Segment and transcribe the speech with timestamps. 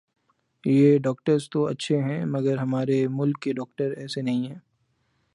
[0.63, 4.59] یہ ڈاکٹرز تو اچھے ھیں مگر ھمارے ملک کے ڈاکٹر ایسے نہیں ھیں